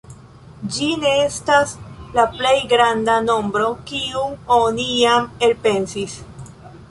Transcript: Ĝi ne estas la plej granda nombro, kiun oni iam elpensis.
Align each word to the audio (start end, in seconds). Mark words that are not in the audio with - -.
Ĝi 0.75 0.85
ne 1.01 1.09
estas 1.25 1.73
la 2.15 2.23
plej 2.37 2.55
granda 2.71 3.19
nombro, 3.27 3.69
kiun 3.91 4.33
oni 4.57 4.87
iam 4.97 5.29
elpensis. 5.49 6.17